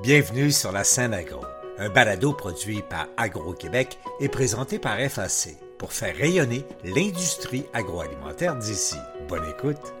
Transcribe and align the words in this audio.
Bienvenue 0.00 0.52
sur 0.52 0.70
la 0.70 0.84
scène 0.84 1.12
agro, 1.12 1.40
un 1.76 1.88
balado 1.88 2.32
produit 2.32 2.82
par 2.88 3.08
Agro-Québec 3.16 3.98
et 4.20 4.28
présenté 4.28 4.78
par 4.78 4.96
FAC 5.00 5.56
pour 5.76 5.92
faire 5.92 6.16
rayonner 6.16 6.62
l'industrie 6.84 7.64
agroalimentaire 7.72 8.54
d'ici. 8.54 8.94
Bonne 9.28 9.48
écoute. 9.50 9.92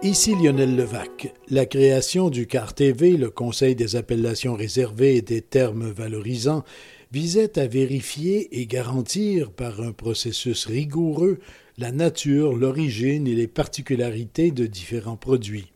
Ici 0.00 0.34
Lionel 0.34 0.74
Levac. 0.74 1.34
La 1.50 1.66
création 1.66 2.30
du 2.30 2.46
CAR-TV, 2.46 3.18
le 3.18 3.28
Conseil 3.28 3.74
des 3.74 3.94
appellations 3.94 4.54
réservées 4.54 5.16
et 5.16 5.22
des 5.22 5.42
termes 5.42 5.90
valorisants, 5.90 6.64
visait 7.12 7.58
à 7.58 7.66
vérifier 7.66 8.58
et 8.58 8.66
garantir 8.66 9.50
par 9.50 9.82
un 9.82 9.92
processus 9.92 10.64
rigoureux 10.64 11.40
la 11.76 11.92
nature, 11.92 12.56
l'origine 12.56 13.26
et 13.26 13.34
les 13.34 13.48
particularités 13.48 14.50
de 14.50 14.64
différents 14.64 15.16
produits. 15.16 15.70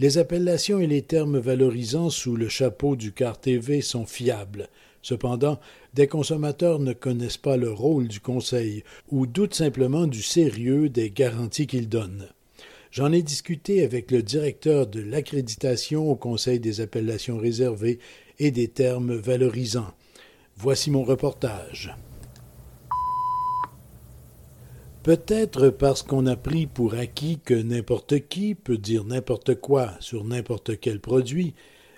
Les 0.00 0.16
appellations 0.16 0.80
et 0.80 0.86
les 0.86 1.02
termes 1.02 1.38
valorisants 1.38 2.08
sous 2.08 2.34
le 2.34 2.48
chapeau 2.48 2.96
du 2.96 3.12
CAR-TV 3.12 3.82
sont 3.82 4.06
fiables. 4.06 4.70
Cependant, 5.02 5.60
des 5.92 6.06
consommateurs 6.06 6.78
ne 6.78 6.94
connaissent 6.94 7.36
pas 7.36 7.58
le 7.58 7.70
rôle 7.70 8.08
du 8.08 8.18
Conseil 8.18 8.82
ou 9.10 9.26
doutent 9.26 9.52
simplement 9.52 10.06
du 10.06 10.22
sérieux 10.22 10.88
des 10.88 11.10
garanties 11.10 11.66
qu'il 11.66 11.90
donne. 11.90 12.28
J'en 12.90 13.12
ai 13.12 13.20
discuté 13.20 13.84
avec 13.84 14.10
le 14.10 14.22
directeur 14.22 14.86
de 14.86 15.00
l'accréditation 15.00 16.10
au 16.10 16.16
Conseil 16.16 16.60
des 16.60 16.80
appellations 16.80 17.36
réservées 17.36 17.98
et 18.38 18.50
des 18.50 18.68
termes 18.68 19.14
valorisants. 19.14 19.92
Voici 20.56 20.90
mon 20.90 21.04
reportage. 21.04 21.94
Peut-être 25.02 25.70
parce 25.70 26.02
qu'on 26.02 26.26
a 26.26 26.36
pris 26.36 26.66
pour 26.66 26.92
acquis 26.92 27.38
que 27.42 27.54
n'importe 27.54 28.28
qui 28.28 28.54
peut 28.54 28.76
dire 28.76 29.04
n'importe 29.04 29.54
quoi 29.54 29.92
sur 29.98 30.24
n'importe 30.24 30.78
quel 30.78 31.00
produit, 31.00 31.54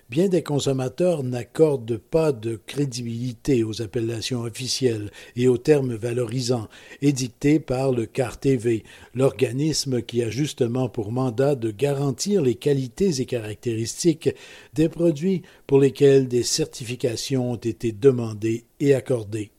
bien 0.09 0.29
des 0.29 0.41
consommateurs 0.41 1.21
n'accordent 1.21 1.97
pas 1.97 2.31
de 2.31 2.61
crédibilité 2.65 3.65
aux 3.65 3.81
appellations 3.81 4.43
officielles 4.43 5.11
et 5.35 5.49
aux 5.49 5.57
termes 5.57 5.95
valorisants 5.95 6.69
édictés 7.01 7.59
par 7.59 7.91
le 7.91 8.05
CAR-TV, 8.05 8.85
l'organisme 9.13 10.01
qui 10.01 10.23
a 10.23 10.29
justement 10.29 10.87
pour 10.87 11.11
mandat 11.11 11.55
de 11.55 11.71
garantir 11.71 12.41
les 12.41 12.55
qualités 12.55 13.19
et 13.19 13.25
caractéristiques 13.25 14.29
des 14.75 14.87
produits 14.87 15.41
pour 15.67 15.79
lesquels 15.79 16.29
des 16.29 16.43
certifications 16.43 17.51
ont 17.51 17.57
été 17.57 17.91
demandées 17.91 18.63
et 18.79 18.93
accordées. 18.93 19.52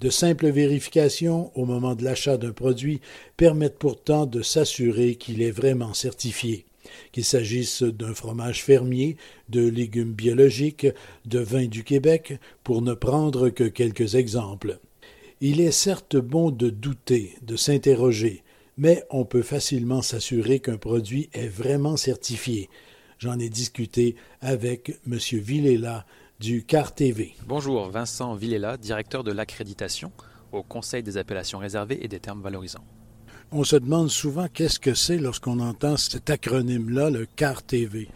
De 0.00 0.10
simples 0.10 0.48
vérifications 0.48 1.50
au 1.58 1.64
moment 1.64 1.94
de 1.94 2.04
l'achat 2.04 2.36
d'un 2.36 2.52
produit 2.52 3.00
permettent 3.36 3.78
pourtant 3.78 4.26
de 4.26 4.42
s'assurer 4.42 5.14
qu'il 5.14 5.40
est 5.40 5.50
vraiment 5.50 5.94
certifié. 5.94 6.66
Qu'il 7.12 7.24
s'agisse 7.24 7.82
d'un 7.82 8.14
fromage 8.14 8.62
fermier, 8.62 9.16
de 9.48 9.66
légumes 9.66 10.12
biologiques, 10.12 10.86
de 11.24 11.38
vin 11.38 11.66
du 11.66 11.82
Québec, 11.82 12.38
pour 12.62 12.82
ne 12.82 12.94
prendre 12.94 13.48
que 13.48 13.64
quelques 13.64 14.14
exemples. 14.14 14.78
Il 15.40 15.60
est 15.60 15.72
certes 15.72 16.16
bon 16.16 16.50
de 16.50 16.70
douter, 16.70 17.34
de 17.42 17.56
s'interroger, 17.56 18.42
mais 18.78 19.02
on 19.10 19.24
peut 19.24 19.42
facilement 19.42 20.02
s'assurer 20.02 20.60
qu'un 20.60 20.76
produit 20.76 21.30
est 21.32 21.48
vraiment 21.48 21.96
certifié. 21.96 22.68
J'en 23.18 23.38
ai 23.38 23.48
discuté 23.48 24.14
avec 24.40 24.98
M. 25.10 25.18
Villela, 25.32 26.06
du 26.38 26.64
CAR 26.64 26.94
TV. 26.94 27.34
Bonjour, 27.46 27.88
Vincent 27.88 28.34
Villela, 28.34 28.76
directeur 28.76 29.24
de 29.24 29.32
l'accréditation 29.32 30.12
au 30.52 30.62
Conseil 30.62 31.02
des 31.02 31.16
appellations 31.16 31.58
réservées 31.58 31.98
et 32.02 32.08
des 32.08 32.20
termes 32.20 32.42
valorisants. 32.42 32.84
On 33.52 33.64
se 33.64 33.76
demande 33.76 34.10
souvent 34.10 34.48
qu'est-ce 34.52 34.78
que 34.78 34.94
c'est 34.94 35.18
lorsqu'on 35.18 35.60
entend 35.60 35.96
cet 35.96 36.28
acronyme-là, 36.28 37.10
le 37.10 37.26
CAR 37.36 37.62
TV. 37.62 38.08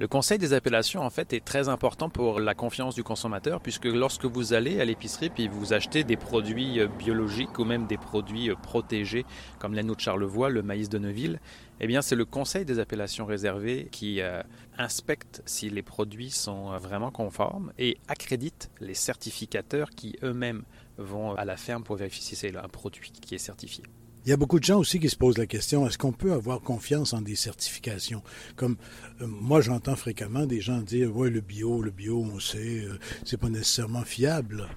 Le 0.00 0.08
Conseil 0.08 0.38
des 0.38 0.54
appellations, 0.54 1.02
en 1.02 1.10
fait, 1.10 1.34
est 1.34 1.44
très 1.44 1.68
important 1.68 2.08
pour 2.08 2.40
la 2.40 2.54
confiance 2.54 2.94
du 2.94 3.04
consommateur, 3.04 3.60
puisque 3.60 3.84
lorsque 3.84 4.24
vous 4.24 4.54
allez 4.54 4.80
à 4.80 4.86
l'épicerie 4.86 5.28
puis 5.28 5.46
vous 5.46 5.74
achetez 5.74 6.04
des 6.04 6.16
produits 6.16 6.80
euh, 6.80 6.86
biologiques 6.86 7.58
ou 7.58 7.66
même 7.66 7.86
des 7.86 7.98
produits 7.98 8.48
euh, 8.48 8.54
protégés, 8.54 9.26
comme 9.58 9.74
l'agneau 9.74 9.94
de 9.94 10.00
Charlevoix, 10.00 10.48
le 10.48 10.62
maïs 10.62 10.88
de 10.88 10.96
Neuville, 10.96 11.38
eh 11.80 11.86
bien, 11.86 12.00
c'est 12.00 12.16
le 12.16 12.24
Conseil 12.24 12.64
des 12.64 12.78
appellations 12.78 13.26
réservées 13.26 13.88
qui 13.92 14.22
euh, 14.22 14.42
inspecte 14.78 15.42
si 15.44 15.68
les 15.68 15.82
produits 15.82 16.30
sont 16.30 16.74
vraiment 16.78 17.10
conformes 17.10 17.70
et 17.78 17.98
accrédite 18.08 18.70
les 18.80 18.94
certificateurs 18.94 19.90
qui 19.90 20.16
eux-mêmes 20.22 20.62
vont 20.96 21.34
à 21.34 21.44
la 21.44 21.58
ferme 21.58 21.84
pour 21.84 21.96
vérifier 21.96 22.22
si 22.22 22.36
c'est 22.36 22.56
un 22.56 22.68
produit 22.68 23.12
qui 23.12 23.34
est 23.34 23.38
certifié. 23.38 23.84
Il 24.30 24.32
y 24.32 24.34
a 24.34 24.36
beaucoup 24.36 24.60
de 24.60 24.64
gens 24.64 24.78
aussi 24.78 25.00
qui 25.00 25.08
se 25.08 25.16
posent 25.16 25.38
la 25.38 25.46
question 25.46 25.88
est-ce 25.88 25.98
qu'on 25.98 26.12
peut 26.12 26.32
avoir 26.32 26.60
confiance 26.60 27.14
en 27.14 27.20
des 27.20 27.34
certifications? 27.34 28.22
Comme 28.54 28.76
euh, 29.20 29.26
moi, 29.26 29.60
j'entends 29.60 29.96
fréquemment 29.96 30.46
des 30.46 30.60
gens 30.60 30.82
dire 30.82 31.16
ouais, 31.16 31.30
le 31.30 31.40
bio, 31.40 31.82
le 31.82 31.90
bio, 31.90 32.24
on 32.32 32.38
sait, 32.38 32.84
euh, 32.84 32.96
c'est 33.24 33.38
pas 33.38 33.48
nécessairement 33.48 34.04
fiable. 34.04 34.68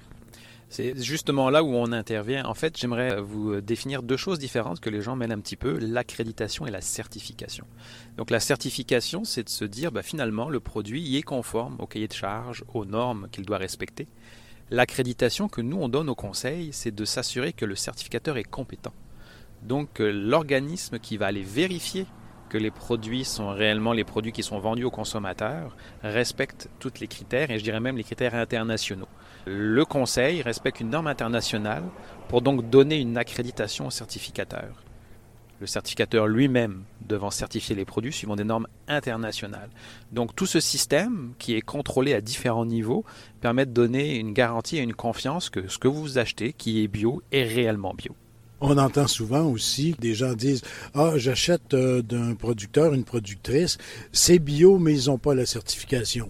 C'est 0.69 0.99
justement 0.99 1.51
là 1.51 1.63
où 1.63 1.67
on 1.67 1.91
intervient. 1.91 2.43
En 2.45 2.55
fait, 2.55 2.75
j'aimerais 2.79 3.21
vous 3.21 3.61
définir 3.61 4.01
deux 4.01 4.17
choses 4.17 4.39
différentes 4.39 4.79
que 4.79 4.89
les 4.89 5.03
gens 5.03 5.15
mêlent 5.15 5.31
un 5.31 5.39
petit 5.39 5.55
peu, 5.55 5.77
l'accréditation 5.77 6.65
et 6.65 6.71
la 6.71 6.81
certification. 6.81 7.67
Donc 8.17 8.31
la 8.31 8.39
certification, 8.39 9.23
c'est 9.23 9.43
de 9.43 9.49
se 9.49 9.65
dire, 9.65 9.91
bah, 9.91 10.01
finalement, 10.01 10.49
le 10.49 10.61
produit 10.61 11.03
y 11.03 11.17
est 11.17 11.21
conforme 11.21 11.75
au 11.77 11.85
cahier 11.85 12.07
de 12.07 12.13
charge, 12.13 12.63
aux 12.73 12.85
normes 12.85 13.27
qu'il 13.31 13.45
doit 13.45 13.59
respecter. 13.59 14.07
L'accréditation 14.71 15.47
que 15.47 15.61
nous, 15.61 15.77
on 15.77 15.89
donne 15.89 16.09
au 16.09 16.15
conseil, 16.15 16.69
c'est 16.71 16.95
de 16.95 17.05
s'assurer 17.05 17.53
que 17.53 17.65
le 17.65 17.75
certificateur 17.75 18.37
est 18.37 18.43
compétent. 18.43 18.93
Donc 19.63 20.01
euh, 20.01 20.11
l'organisme 20.11 20.99
qui 20.99 21.17
va 21.17 21.27
aller 21.27 21.43
vérifier 21.43 22.05
que 22.49 22.57
les 22.57 22.71
produits 22.71 23.25
sont 23.25 23.49
réellement 23.49 23.93
les 23.93 24.03
produits 24.03 24.31
qui 24.31 24.43
sont 24.43 24.59
vendus 24.59 24.83
aux 24.83 24.91
consommateurs 24.91 25.75
respecte 26.03 26.69
tous 26.79 26.99
les 26.99 27.07
critères 27.07 27.49
et 27.49 27.57
je 27.57 27.63
dirais 27.63 27.79
même 27.79 27.97
les 27.97 28.03
critères 28.03 28.35
internationaux. 28.35 29.07
Le 29.47 29.85
Conseil 29.85 30.41
respecte 30.41 30.79
une 30.79 30.91
norme 30.91 31.07
internationale 31.07 31.83
pour 32.27 32.41
donc 32.41 32.69
donner 32.69 32.99
une 32.99 33.17
accréditation 33.17 33.87
au 33.87 33.89
certificateur. 33.89 34.83
Le 35.61 35.67
certificateur 35.67 36.27
lui-même 36.27 36.83
devant 37.07 37.31
certifier 37.31 37.75
les 37.75 37.85
produits 37.85 38.13
suivant 38.13 38.35
des 38.35 38.43
normes 38.43 38.67
internationales. 38.87 39.69
Donc 40.11 40.35
tout 40.35 40.45
ce 40.45 40.59
système 40.59 41.33
qui 41.39 41.55
est 41.55 41.61
contrôlé 41.61 42.13
à 42.13 42.21
différents 42.21 42.65
niveaux 42.65 43.05
permet 43.41 43.65
de 43.65 43.71
donner 43.71 44.17
une 44.17 44.33
garantie 44.33 44.77
et 44.77 44.81
une 44.81 44.93
confiance 44.93 45.49
que 45.49 45.67
ce 45.69 45.77
que 45.77 45.87
vous 45.87 46.17
achetez 46.17 46.53
qui 46.53 46.83
est 46.83 46.87
bio 46.87 47.23
est 47.31 47.43
réellement 47.43 47.93
bio. 47.93 48.15
On 48.65 48.77
entend 48.77 49.07
souvent 49.07 49.43
aussi 49.43 49.93
des 49.99 50.13
gens 50.13 50.33
disent 50.35 50.61
Ah, 50.93 51.17
j'achète 51.17 51.73
euh, 51.73 52.01
d'un 52.01 52.33
producteur, 52.33 52.93
une 52.93 53.03
productrice, 53.03 53.77
c'est 54.13 54.39
bio, 54.39 54.79
mais 54.79 54.97
ils 54.97 55.07
n'ont 55.07 55.17
pas 55.17 55.35
la 55.35 55.45
certification. 55.45 56.29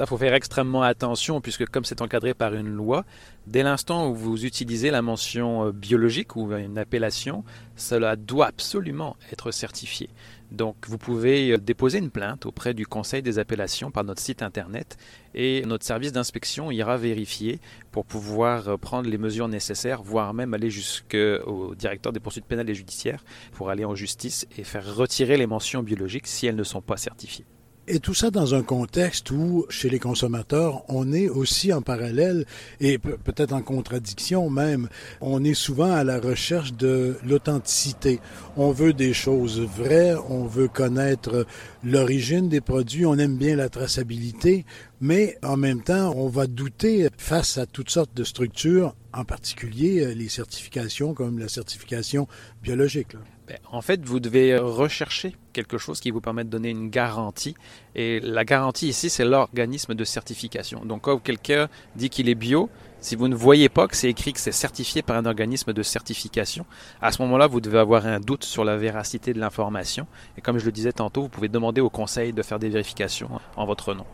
Il 0.00 0.06
faut 0.06 0.16
faire 0.16 0.34
extrêmement 0.34 0.82
attention 0.82 1.40
puisque 1.40 1.66
comme 1.66 1.84
c'est 1.84 2.02
encadré 2.02 2.32
par 2.32 2.54
une 2.54 2.68
loi, 2.68 3.04
dès 3.48 3.64
l'instant 3.64 4.08
où 4.08 4.14
vous 4.14 4.46
utilisez 4.46 4.92
la 4.92 5.02
mention 5.02 5.66
euh, 5.66 5.72
biologique 5.72 6.36
ou 6.36 6.52
une 6.52 6.78
appellation, 6.78 7.42
cela 7.74 8.14
doit 8.14 8.46
absolument 8.46 9.16
être 9.32 9.50
certifié. 9.50 10.08
Donc 10.52 10.76
vous 10.86 10.98
pouvez 10.98 11.50
euh, 11.50 11.58
déposer 11.58 11.98
une 11.98 12.10
plainte 12.10 12.46
auprès 12.46 12.74
du 12.74 12.86
Conseil 12.86 13.22
des 13.22 13.40
appellations 13.40 13.90
par 13.90 14.04
notre 14.04 14.20
site 14.20 14.42
internet 14.42 14.98
et 15.34 15.62
notre 15.66 15.84
service 15.84 16.12
d'inspection 16.12 16.70
ira 16.70 16.96
vérifier 16.96 17.58
pour 17.90 18.04
pouvoir 18.04 18.68
euh, 18.68 18.76
prendre 18.76 19.10
les 19.10 19.18
mesures 19.18 19.48
nécessaires, 19.48 20.04
voire 20.04 20.32
même 20.32 20.54
aller 20.54 20.70
jusqu'au 20.70 21.74
directeur 21.74 22.12
des 22.12 22.20
poursuites 22.20 22.46
pénales 22.46 22.70
et 22.70 22.74
judiciaires 22.74 23.24
pour 23.52 23.68
aller 23.68 23.84
en 23.84 23.96
justice 23.96 24.46
et 24.56 24.62
faire 24.62 24.94
retirer 24.94 25.36
les 25.36 25.48
mentions 25.48 25.82
biologiques 25.82 26.28
si 26.28 26.46
elles 26.46 26.56
ne 26.56 26.62
sont 26.62 26.82
pas 26.82 26.96
certifiées. 26.96 27.46
Et 27.90 28.00
tout 28.00 28.12
ça 28.12 28.30
dans 28.30 28.54
un 28.54 28.62
contexte 28.62 29.30
où, 29.30 29.64
chez 29.70 29.88
les 29.88 29.98
consommateurs, 29.98 30.84
on 30.88 31.10
est 31.10 31.30
aussi 31.30 31.72
en 31.72 31.80
parallèle 31.80 32.44
et 32.82 32.98
peut-être 32.98 33.54
en 33.54 33.62
contradiction 33.62 34.50
même. 34.50 34.90
On 35.22 35.42
est 35.42 35.54
souvent 35.54 35.90
à 35.90 36.04
la 36.04 36.20
recherche 36.20 36.74
de 36.74 37.16
l'authenticité. 37.26 38.20
On 38.58 38.72
veut 38.72 38.92
des 38.92 39.14
choses 39.14 39.60
vraies, 39.60 40.14
on 40.28 40.44
veut 40.44 40.68
connaître 40.68 41.46
l'origine 41.82 42.50
des 42.50 42.60
produits, 42.60 43.06
on 43.06 43.16
aime 43.16 43.38
bien 43.38 43.56
la 43.56 43.70
traçabilité, 43.70 44.66
mais 45.00 45.38
en 45.44 45.56
même 45.56 45.82
temps, 45.82 46.12
on 46.16 46.28
va 46.28 46.46
douter 46.46 47.08
face 47.16 47.58
à 47.58 47.66
toutes 47.66 47.90
sortes 47.90 48.14
de 48.14 48.24
structures, 48.24 48.94
en 49.12 49.24
particulier 49.24 50.14
les 50.14 50.28
certifications 50.28 51.14
comme 51.14 51.38
la 51.38 51.48
certification 51.48 52.26
biologique. 52.62 53.14
Ben, 53.46 53.58
en 53.70 53.80
fait, 53.80 54.04
vous 54.04 54.20
devez 54.20 54.58
rechercher 54.58 55.34
quelque 55.52 55.78
chose 55.78 56.00
qui 56.00 56.10
vous 56.10 56.20
permet 56.20 56.44
de 56.44 56.50
donner 56.50 56.70
une 56.70 56.90
garantie. 56.90 57.54
Et 57.94 58.20
la 58.20 58.44
garantie 58.44 58.88
ici, 58.88 59.08
c'est 59.08 59.24
l'organisme 59.24 59.94
de 59.94 60.04
certification. 60.04 60.84
Donc, 60.84 61.02
quand 61.02 61.18
quelqu'un 61.18 61.68
dit 61.96 62.10
qu'il 62.10 62.28
est 62.28 62.34
bio, 62.34 62.68
si 63.00 63.16
vous 63.16 63.28
ne 63.28 63.34
voyez 63.34 63.68
pas 63.68 63.88
que 63.88 63.96
c'est 63.96 64.10
écrit 64.10 64.32
que 64.32 64.40
c'est 64.40 64.52
certifié 64.52 65.02
par 65.02 65.16
un 65.16 65.24
organisme 65.24 65.72
de 65.72 65.82
certification, 65.82 66.66
à 67.00 67.10
ce 67.10 67.22
moment-là, 67.22 67.46
vous 67.46 67.60
devez 67.60 67.78
avoir 67.78 68.06
un 68.06 68.20
doute 68.20 68.44
sur 68.44 68.64
la 68.64 68.76
véracité 68.76 69.32
de 69.32 69.38
l'information. 69.38 70.06
Et 70.36 70.40
comme 70.40 70.58
je 70.58 70.66
le 70.66 70.72
disais 70.72 70.92
tantôt, 70.92 71.22
vous 71.22 71.28
pouvez 71.28 71.48
demander 71.48 71.80
au 71.80 71.90
conseil 71.90 72.32
de 72.32 72.42
faire 72.42 72.58
des 72.58 72.68
vérifications 72.68 73.30
en 73.56 73.64
votre 73.64 73.94
nom. 73.94 74.04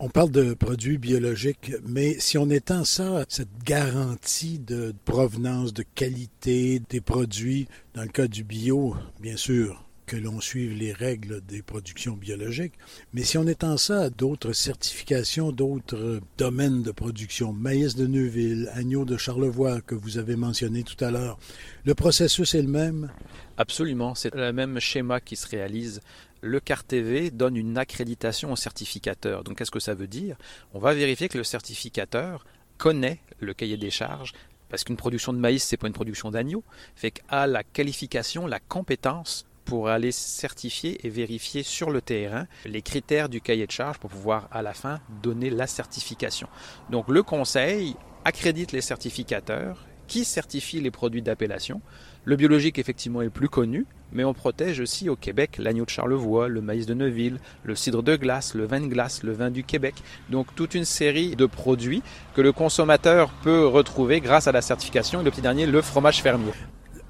On 0.00 0.08
parle 0.08 0.30
de 0.30 0.54
produits 0.54 0.96
biologiques, 0.96 1.72
mais 1.84 2.20
si 2.20 2.38
on 2.38 2.48
étend 2.50 2.84
ça, 2.84 3.24
cette 3.28 3.64
garantie 3.64 4.60
de 4.60 4.94
provenance, 5.04 5.72
de 5.72 5.82
qualité 5.82 6.80
des 6.88 7.00
produits, 7.00 7.66
dans 7.94 8.02
le 8.02 8.08
cas 8.08 8.28
du 8.28 8.44
bio, 8.44 8.94
bien 9.20 9.36
sûr, 9.36 9.87
que 10.08 10.16
l'on 10.16 10.40
suive 10.40 10.72
les 10.72 10.94
règles 10.94 11.42
des 11.42 11.60
productions 11.60 12.14
biologiques. 12.14 12.72
Mais 13.12 13.22
si 13.22 13.36
on 13.36 13.46
étend 13.46 13.76
ça 13.76 14.00
à 14.04 14.10
d'autres 14.10 14.54
certifications, 14.54 15.52
d'autres 15.52 16.20
domaines 16.38 16.82
de 16.82 16.90
production, 16.92 17.52
maïs 17.52 17.94
de 17.94 18.06
Neuville, 18.06 18.70
agneau 18.72 19.04
de 19.04 19.18
Charlevoix 19.18 19.82
que 19.82 19.94
vous 19.94 20.16
avez 20.16 20.34
mentionné 20.34 20.82
tout 20.82 21.04
à 21.04 21.10
l'heure, 21.10 21.38
le 21.84 21.94
processus 21.94 22.54
est 22.54 22.62
le 22.62 22.68
même? 22.68 23.12
Absolument, 23.58 24.14
c'est 24.14 24.34
le 24.34 24.52
même 24.52 24.80
schéma 24.80 25.20
qui 25.20 25.36
se 25.36 25.46
réalise 25.46 26.00
le 26.40 26.60
CARTV 26.60 27.32
donne 27.32 27.56
une 27.56 27.76
accréditation 27.76 28.52
au 28.52 28.56
certificateur. 28.56 29.42
Donc 29.44 29.58
qu'est-ce 29.58 29.72
que 29.72 29.80
ça 29.80 29.94
veut 29.94 30.06
dire? 30.06 30.36
On 30.72 30.78
va 30.78 30.94
vérifier 30.94 31.28
que 31.28 31.36
le 31.36 31.42
certificateur 31.44 32.46
connaît 32.76 33.18
le 33.40 33.54
cahier 33.54 33.76
des 33.76 33.90
charges, 33.90 34.32
parce 34.68 34.84
qu'une 34.84 34.96
production 34.96 35.32
de 35.32 35.38
maïs, 35.38 35.64
c'est 35.64 35.76
pas 35.76 35.88
une 35.88 35.92
production 35.92 36.30
d'agneau, 36.30 36.62
fait 36.94 37.10
qu'a 37.10 37.48
la 37.48 37.64
qualification, 37.64 38.46
la 38.46 38.60
compétence 38.60 39.47
pour 39.68 39.88
aller 39.88 40.12
certifier 40.12 41.06
et 41.06 41.10
vérifier 41.10 41.62
sur 41.62 41.90
le 41.90 42.00
terrain 42.00 42.46
les 42.64 42.80
critères 42.80 43.28
du 43.28 43.42
cahier 43.42 43.66
de 43.66 43.70
charges 43.70 43.98
pour 43.98 44.08
pouvoir 44.08 44.48
à 44.50 44.62
la 44.62 44.72
fin 44.72 44.98
donner 45.22 45.50
la 45.50 45.66
certification. 45.66 46.48
Donc 46.88 47.08
le 47.08 47.22
conseil 47.22 47.94
accrédite 48.24 48.72
les 48.72 48.80
certificateurs 48.80 49.84
qui 50.06 50.24
certifient 50.24 50.80
les 50.80 50.90
produits 50.90 51.20
d'appellation. 51.20 51.82
Le 52.24 52.36
biologique 52.36 52.78
effectivement 52.78 53.20
est 53.20 53.28
plus 53.28 53.50
connu, 53.50 53.84
mais 54.10 54.24
on 54.24 54.32
protège 54.32 54.80
aussi 54.80 55.10
au 55.10 55.16
Québec 55.16 55.58
l'agneau 55.58 55.84
de 55.84 55.90
Charlevoix, 55.90 56.48
le 56.48 56.62
maïs 56.62 56.86
de 56.86 56.94
Neuville, 56.94 57.38
le 57.62 57.74
cidre 57.74 58.02
de 58.02 58.16
glace, 58.16 58.54
le 58.54 58.64
vin 58.64 58.80
de 58.80 58.86
glace, 58.86 59.22
le 59.22 59.32
vin 59.32 59.50
du 59.50 59.64
Québec. 59.64 59.96
Donc 60.30 60.46
toute 60.54 60.74
une 60.74 60.86
série 60.86 61.36
de 61.36 61.44
produits 61.44 62.02
que 62.34 62.40
le 62.40 62.52
consommateur 62.52 63.28
peut 63.42 63.66
retrouver 63.66 64.22
grâce 64.22 64.48
à 64.48 64.52
la 64.52 64.62
certification 64.62 65.20
et 65.20 65.24
le 65.24 65.30
petit 65.30 65.42
dernier, 65.42 65.66
le 65.66 65.82
fromage 65.82 66.22
fermier. 66.22 66.52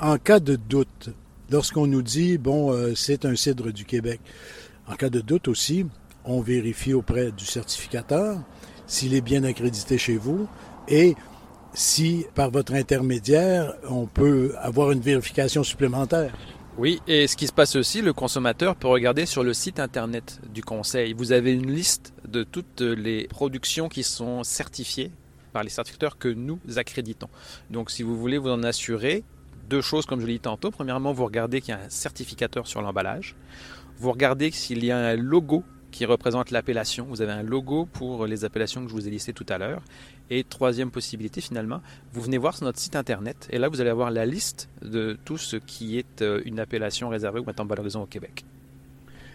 En 0.01 0.19
cas 0.19 0.41
de 0.41 0.57
doute, 0.57 1.11
lorsqu'on 1.51 1.87
nous 1.87 2.03
dit, 2.03 2.39
bon, 2.39 2.73
euh, 2.73 2.95
c'est 2.95 3.25
un 3.25 3.37
cidre 3.37 3.73
du 3.73 3.85
Québec, 3.85 4.21
en 4.87 4.95
cas 4.95 5.11
de 5.11 5.21
doute 5.21 5.49
aussi, 5.49 5.87
on 6.25 6.41
vérifie 6.41 6.95
auprès 6.95 7.31
du 7.33 7.45
certificateur 7.45 8.39
s'il 8.87 9.15
est 9.15 9.21
bien 9.21 9.45
accrédité 9.45 9.99
chez 9.99 10.17
vous 10.17 10.49
et 10.89 11.15
si, 11.75 12.27
par 12.35 12.51
votre 12.51 12.75
intermédiaire, 12.75 13.75
on 13.89 14.07
peut 14.07 14.55
avoir 14.59 14.91
une 14.91 15.01
vérification 15.01 15.63
supplémentaire. 15.63 16.33
Oui, 16.79 17.01
et 17.07 17.27
ce 17.27 17.37
qui 17.37 17.47
se 17.47 17.53
passe 17.53 17.77
aussi, 17.77 18.03
le 18.03 18.13
consommateur 18.13 18.77
peut 18.77 18.89
regarder 18.89 19.27
sur 19.27 19.43
le 19.43 19.53
site 19.53 19.81
internet 19.81 20.41
du 20.53 20.63
conseil. 20.63 21.13
Vous 21.13 21.33
avez 21.33 21.53
une 21.53 21.71
liste 21.71 22.13
de 22.27 22.45
toutes 22.45 22.81
les 22.81 23.27
productions 23.27 23.89
qui 23.89 24.03
sont 24.03 24.45
certifiées 24.45 25.11
par 25.53 25.63
les 25.65 25.71
certificateurs 25.71 26.19
que 26.19 26.29
nous 26.29 26.61
accréditons. 26.77 27.29
Donc 27.71 27.91
si 27.91 28.03
vous 28.03 28.17
voulez 28.17 28.39
vous 28.39 28.51
en 28.51 28.63
assurer, 28.63 29.25
deux 29.69 29.81
choses 29.81 30.07
comme 30.07 30.21
je 30.21 30.27
l'ai 30.27 30.35
dit 30.35 30.41
tantôt. 30.41 30.71
Premièrement, 30.71 31.13
vous 31.13 31.25
regardez 31.25 31.61
qu'il 31.61 31.75
y 31.75 31.77
a 31.77 31.81
un 31.81 31.89
certificateur 31.89 32.67
sur 32.67 32.83
l'emballage. 32.83 33.37
Vous 33.99 34.11
regardez 34.11 34.51
s'il 34.51 34.85
y 34.85 34.91
a 34.91 34.99
un 34.99 35.17
logo 35.17 35.65
qui 35.91 36.05
représente 36.05 36.51
l'appellation. 36.51 37.07
Vous 37.09 37.23
avez 37.23 37.33
un 37.33 37.43
logo 37.43 37.87
pour 37.87 38.27
les 38.27 38.45
appellations 38.45 38.83
que 38.83 38.89
je 38.89 38.95
vous 38.95 39.09
ai 39.09 39.11
listées 39.11 39.33
tout 39.33 39.47
à 39.49 39.59
l'heure. 39.59 39.83
Et 40.31 40.45
troisième 40.45 40.91
possibilité, 40.91 41.41
finalement, 41.41 41.81
vous 42.13 42.21
venez 42.21 42.39
voir 42.39 42.55
sur 42.57 42.65
notre 42.65 42.79
site 42.79 42.97
internet 42.97 43.49
et 43.51 43.59
là, 43.59 43.69
vous 43.69 43.81
allez 43.81 43.91
avoir 43.91 44.11
la 44.11 44.27
liste 44.27 44.69
de 44.83 45.19
tout 45.25 45.39
ce 45.39 45.57
qui 45.57 45.99
est 45.99 46.23
euh, 46.23 46.43
une 46.45 46.61
appellation 46.61 47.09
réservée 47.09 47.41
ou 47.41 47.45
maintenant 47.45 47.65
valorisant 47.65 48.03
au 48.03 48.07
Québec. 48.07 48.45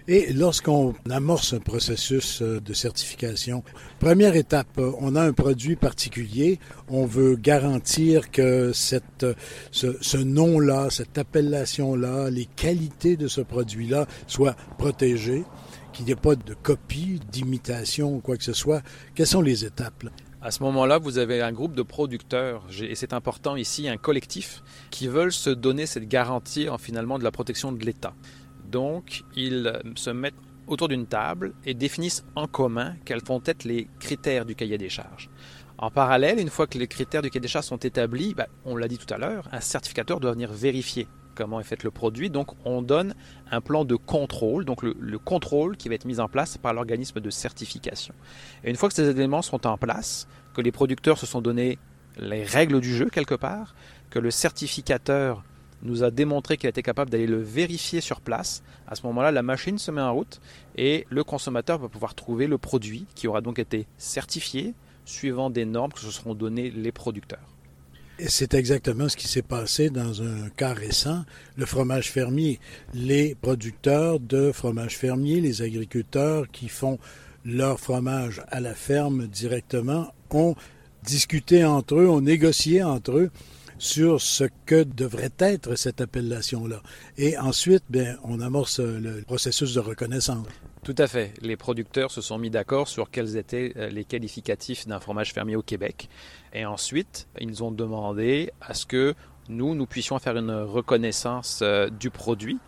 Et 0.09 0.33
lorsqu'on 0.33 0.93
amorce 1.09 1.53
un 1.53 1.59
processus 1.59 2.41
euh, 2.41 2.59
de 2.59 2.73
certification, 2.73 3.63
première 3.99 4.35
étape, 4.35 4.77
euh, 4.77 4.91
on 4.99 5.15
a 5.15 5.21
un 5.23 5.31
produit 5.31 5.77
particulier, 5.77 6.59
on 6.89 7.05
veut 7.05 7.37
garantir 7.37 8.29
que 8.29 8.73
cette, 8.73 9.25
ce, 9.71 9.95
ce 10.01 10.17
nom-là, 10.17 10.89
cette 10.89 11.17
appellation-là, 11.17 12.29
les 12.29 12.45
qualités 12.45 13.15
de 13.15 13.29
ce 13.29 13.39
produit-là 13.39 14.05
soient 14.27 14.57
protégées, 14.77 15.45
qu'il 15.93 16.05
n'y 16.05 16.11
ait 16.11 16.15
pas 16.15 16.35
de 16.35 16.53
copie, 16.53 17.21
d'imitation 17.31 18.15
ou 18.15 18.19
quoi 18.19 18.35
que 18.35 18.43
ce 18.43 18.53
soit. 18.53 18.81
Quelles 19.15 19.27
sont 19.27 19.41
les 19.41 19.63
étapes? 19.63 20.03
À 20.41 20.51
ce 20.51 20.61
moment-là, 20.63 20.97
vous 20.97 21.17
avez 21.17 21.41
un 21.41 21.53
groupe 21.53 21.75
de 21.75 21.83
producteurs, 21.83 22.67
et 22.77 22.95
c'est 22.95 23.13
important 23.13 23.55
ici, 23.55 23.87
un 23.87 23.95
collectif, 23.95 24.63
qui 24.91 25.07
veulent 25.07 25.31
se 25.31 25.49
donner 25.49 25.85
cette 25.85 26.09
garantie 26.09 26.67
en 26.67 26.77
finalement 26.77 27.17
de 27.17 27.23
la 27.23 27.31
protection 27.31 27.71
de 27.71 27.85
l'État. 27.85 28.13
Donc, 28.73 29.23
ils 29.35 29.71
se 29.95 30.09
mettent 30.09 30.33
autour 30.65 30.87
d'une 30.87 31.05
table 31.05 31.53
et 31.63 31.75
définissent 31.75 32.25
en 32.35 32.47
commun 32.47 32.95
quels 33.05 33.23
vont 33.23 33.41
être 33.45 33.65
les 33.65 33.87
critères 33.99 34.45
du 34.45 34.55
cahier 34.55 34.79
des 34.79 34.89
charges. 34.89 35.29
En 35.77 35.91
parallèle, 35.91 36.39
une 36.39 36.49
fois 36.49 36.65
que 36.65 36.79
les 36.79 36.87
critères 36.87 37.21
du 37.21 37.29
cahier 37.29 37.41
des 37.41 37.47
charges 37.47 37.67
sont 37.67 37.77
établis, 37.77 38.33
ben, 38.33 38.47
on 38.65 38.75
l'a 38.75 38.87
dit 38.87 38.97
tout 38.97 39.13
à 39.13 39.19
l'heure, 39.19 39.47
un 39.51 39.59
certificateur 39.59 40.19
doit 40.19 40.31
venir 40.31 40.51
vérifier 40.51 41.07
comment 41.35 41.59
est 41.59 41.63
fait 41.63 41.83
le 41.83 41.91
produit. 41.91 42.31
Donc 42.31 42.49
on 42.65 42.81
donne 42.81 43.13
un 43.51 43.61
plan 43.61 43.85
de 43.85 43.95
contrôle, 43.95 44.65
donc 44.65 44.81
le, 44.81 44.95
le 44.99 45.19
contrôle 45.19 45.77
qui 45.77 45.87
va 45.87 45.93
être 45.93 46.05
mis 46.05 46.19
en 46.19 46.27
place 46.27 46.57
par 46.57 46.73
l'organisme 46.73 47.19
de 47.19 47.29
certification. 47.29 48.15
Et 48.63 48.71
une 48.71 48.75
fois 48.75 48.89
que 48.89 48.95
ces 48.95 49.07
éléments 49.07 49.43
sont 49.43 49.67
en 49.67 49.77
place, 49.77 50.27
que 50.55 50.61
les 50.61 50.71
producteurs 50.71 51.19
se 51.19 51.27
sont 51.27 51.41
donné 51.41 51.77
les 52.17 52.43
règles 52.43 52.81
du 52.81 52.95
jeu 52.95 53.09
quelque 53.11 53.35
part, 53.35 53.75
que 54.09 54.17
le 54.17 54.31
certificateur 54.31 55.43
nous 55.83 56.03
a 56.03 56.11
démontré 56.11 56.57
qu'il 56.57 56.69
était 56.69 56.81
capable 56.81 57.09
d'aller 57.11 57.27
le 57.27 57.41
vérifier 57.41 58.01
sur 58.01 58.21
place, 58.21 58.63
à 58.87 58.95
ce 58.95 59.05
moment-là, 59.07 59.31
la 59.31 59.43
machine 59.43 59.77
se 59.77 59.91
met 59.91 60.01
en 60.01 60.13
route 60.13 60.41
et 60.77 61.05
le 61.09 61.23
consommateur 61.23 61.77
va 61.77 61.89
pouvoir 61.89 62.15
trouver 62.15 62.47
le 62.47 62.57
produit 62.57 63.05
qui 63.15 63.27
aura 63.27 63.41
donc 63.41 63.59
été 63.59 63.87
certifié 63.97 64.73
suivant 65.05 65.49
des 65.49 65.65
normes 65.65 65.91
que 65.91 65.99
se 65.99 66.11
seront 66.11 66.35
données 66.35 66.71
les 66.71 66.91
producteurs. 66.91 67.53
C'est 68.19 68.53
exactement 68.53 69.09
ce 69.09 69.17
qui 69.17 69.27
s'est 69.27 69.41
passé 69.41 69.89
dans 69.89 70.21
un 70.21 70.49
cas 70.49 70.73
récent, 70.73 71.25
le 71.57 71.65
fromage 71.65 72.11
fermier. 72.11 72.59
Les 72.93 73.35
producteurs 73.35 74.19
de 74.19 74.51
fromage 74.51 74.97
fermier, 74.97 75.41
les 75.41 75.63
agriculteurs 75.63 76.45
qui 76.51 76.69
font 76.69 76.99
leur 77.43 77.79
fromage 77.79 78.41
à 78.49 78.59
la 78.59 78.75
ferme 78.75 79.27
directement, 79.27 80.13
ont 80.29 80.55
discuté 81.03 81.65
entre 81.65 81.95
eux, 81.95 82.07
ont 82.07 82.21
négocié 82.21 82.83
entre 82.83 83.17
eux 83.17 83.31
sur 83.77 84.21
ce 84.21 84.45
que 84.65 84.83
devrait 84.83 85.33
être 85.39 85.75
cette 85.75 86.01
appellation-là. 86.01 86.81
Et 87.17 87.37
ensuite, 87.37 87.83
bien, 87.89 88.17
on 88.23 88.39
amorce 88.41 88.79
le 88.79 89.21
processus 89.23 89.73
de 89.73 89.79
reconnaissance. 89.79 90.47
Tout 90.83 90.95
à 90.97 91.07
fait. 91.07 91.33
Les 91.41 91.55
producteurs 91.55 92.11
se 92.11 92.19
sont 92.19 92.37
mis 92.37 92.49
d'accord 92.49 92.89
sur 92.89 93.09
quels 93.09 93.37
étaient 93.37 93.73
les 93.91 94.03
qualificatifs 94.03 94.85
d'un 94.85 94.99
fromage 94.99 95.31
fermier 95.31 95.55
au 95.55 95.61
Québec. 95.61 96.09
Et 96.51 96.65
ensuite, 96.65 97.27
ils 97.39 97.63
ont 97.63 97.71
demandé 97.71 98.51
à 98.59 98.73
ce 98.73 98.85
que 98.85 99.15
nous, 99.49 99.75
nous 99.75 99.85
puissions 99.85 100.19
faire 100.19 100.37
une 100.37 100.51
reconnaissance 100.51 101.63
du 101.99 102.09
produit. 102.09 102.59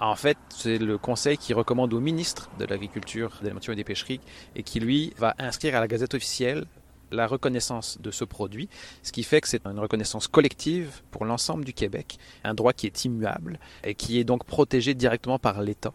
En 0.00 0.16
fait, 0.16 0.38
c'est 0.50 0.78
le 0.78 0.98
conseil 0.98 1.36
qui 1.38 1.52
recommande 1.54 1.94
au 1.94 2.00
ministre 2.00 2.50
de 2.58 2.64
l'Agriculture, 2.64 3.30
de 3.40 3.44
l'Alimentation 3.44 3.72
et 3.72 3.76
des 3.76 3.84
Pêcheries 3.84 4.20
et 4.54 4.62
qui, 4.62 4.80
lui, 4.80 5.12
va 5.18 5.34
inscrire 5.38 5.76
à 5.76 5.80
la 5.80 5.88
Gazette 5.88 6.14
officielle 6.14 6.66
la 7.10 7.26
reconnaissance 7.26 7.98
de 8.00 8.10
ce 8.10 8.24
produit, 8.24 8.68
ce 9.02 9.12
qui 9.12 9.22
fait 9.22 9.40
que 9.40 9.48
c'est 9.48 9.66
une 9.66 9.78
reconnaissance 9.78 10.28
collective 10.28 11.02
pour 11.10 11.24
l'ensemble 11.24 11.64
du 11.64 11.72
Québec, 11.72 12.18
un 12.44 12.54
droit 12.54 12.72
qui 12.72 12.86
est 12.86 13.04
immuable 13.04 13.58
et 13.82 13.94
qui 13.94 14.18
est 14.18 14.24
donc 14.24 14.44
protégé 14.44 14.94
directement 14.94 15.38
par 15.38 15.62
l'État. 15.62 15.92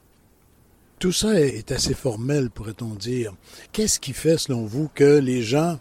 Tout 0.99 1.13
ça 1.13 1.39
est 1.39 1.71
assez 1.71 1.93
formel, 1.93 2.49
pourrait-on 2.49 2.95
dire. 2.95 3.33
Qu'est-ce 3.71 3.99
qui 3.99 4.11
fait, 4.11 4.37
selon 4.37 4.65
vous, 4.65 4.89
que 4.93 5.19
les 5.19 5.41
gens 5.41 5.79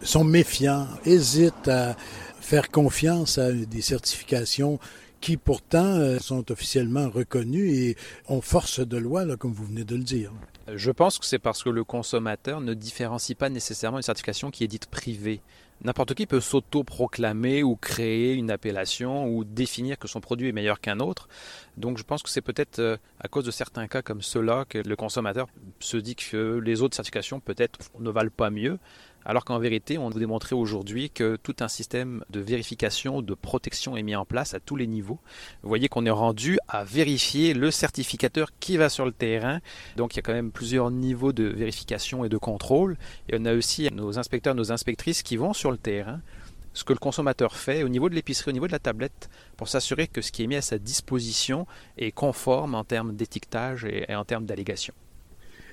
sont 0.00 0.22
méfiants, 0.22 0.86
hésitent 1.04 1.66
à 1.66 1.96
faire 2.40 2.70
confiance 2.70 3.38
à 3.38 3.50
des 3.52 3.80
certifications 3.80 4.78
qui 5.24 5.38
pourtant 5.38 6.18
sont 6.20 6.52
officiellement 6.52 7.08
reconnues 7.08 7.70
et 7.70 7.96
ont 8.28 8.42
force 8.42 8.80
de 8.80 8.98
loi, 8.98 9.24
comme 9.38 9.54
vous 9.54 9.64
venez 9.64 9.84
de 9.84 9.96
le 9.96 10.02
dire. 10.02 10.30
Je 10.74 10.90
pense 10.90 11.18
que 11.18 11.24
c'est 11.24 11.38
parce 11.38 11.62
que 11.62 11.70
le 11.70 11.82
consommateur 11.82 12.60
ne 12.60 12.74
différencie 12.74 13.34
pas 13.34 13.48
nécessairement 13.48 13.96
une 13.96 14.02
certification 14.02 14.50
qui 14.50 14.64
est 14.64 14.68
dite 14.68 14.84
privée. 14.84 15.40
N'importe 15.82 16.12
qui 16.12 16.26
peut 16.26 16.40
s'auto-proclamer 16.40 17.62
ou 17.62 17.74
créer 17.74 18.34
une 18.34 18.50
appellation 18.50 19.26
ou 19.26 19.44
définir 19.44 19.98
que 19.98 20.08
son 20.08 20.20
produit 20.20 20.50
est 20.50 20.52
meilleur 20.52 20.78
qu'un 20.78 21.00
autre. 21.00 21.26
Donc 21.78 21.96
je 21.96 22.02
pense 22.02 22.22
que 22.22 22.28
c'est 22.28 22.42
peut-être 22.42 22.98
à 23.18 23.28
cause 23.28 23.44
de 23.44 23.50
certains 23.50 23.88
cas 23.88 24.02
comme 24.02 24.20
ceux-là 24.20 24.66
que 24.68 24.76
le 24.76 24.94
consommateur 24.94 25.46
se 25.80 25.96
dit 25.96 26.16
que 26.16 26.60
les 26.62 26.82
autres 26.82 26.96
certifications 26.96 27.40
peut-être 27.40 27.78
ne 27.98 28.10
valent 28.10 28.30
pas 28.34 28.50
mieux 28.50 28.78
alors 29.24 29.44
qu'en 29.44 29.58
vérité, 29.58 29.98
on 29.98 30.10
vous 30.10 30.18
démontrer 30.18 30.54
aujourd'hui 30.54 31.10
que 31.10 31.36
tout 31.36 31.56
un 31.60 31.68
système 31.68 32.24
de 32.30 32.40
vérification, 32.40 33.22
de 33.22 33.34
protection 33.34 33.96
est 33.96 34.02
mis 34.02 34.16
en 34.16 34.24
place 34.24 34.54
à 34.54 34.60
tous 34.60 34.76
les 34.76 34.86
niveaux. 34.86 35.18
Vous 35.62 35.68
voyez 35.68 35.88
qu'on 35.88 36.06
est 36.06 36.10
rendu 36.10 36.58
à 36.68 36.84
vérifier 36.84 37.54
le 37.54 37.70
certificateur 37.70 38.48
qui 38.60 38.76
va 38.76 38.88
sur 38.88 39.06
le 39.06 39.12
terrain. 39.12 39.60
Donc 39.96 40.14
il 40.14 40.16
y 40.16 40.18
a 40.20 40.22
quand 40.22 40.32
même 40.32 40.52
plusieurs 40.52 40.90
niveaux 40.90 41.32
de 41.32 41.44
vérification 41.44 42.24
et 42.24 42.28
de 42.28 42.36
contrôle. 42.36 42.96
Et 43.28 43.36
on 43.38 43.44
a 43.44 43.54
aussi 43.54 43.88
nos 43.92 44.18
inspecteurs, 44.18 44.54
nos 44.54 44.72
inspectrices 44.72 45.22
qui 45.22 45.36
vont 45.36 45.52
sur 45.52 45.70
le 45.70 45.78
terrain 45.78 46.20
ce 46.76 46.82
que 46.82 46.92
le 46.92 46.98
consommateur 46.98 47.54
fait 47.54 47.84
au 47.84 47.88
niveau 47.88 48.08
de 48.08 48.16
l'épicerie, 48.16 48.50
au 48.50 48.52
niveau 48.52 48.66
de 48.66 48.72
la 48.72 48.80
tablette, 48.80 49.30
pour 49.56 49.68
s'assurer 49.68 50.08
que 50.08 50.20
ce 50.20 50.32
qui 50.32 50.42
est 50.42 50.48
mis 50.48 50.56
à 50.56 50.60
sa 50.60 50.76
disposition 50.78 51.68
est 51.96 52.10
conforme 52.10 52.74
en 52.74 52.82
termes 52.82 53.14
d'étiquetage 53.14 53.84
et 53.84 54.12
en 54.12 54.24
termes 54.24 54.44
d'allégation. 54.44 54.92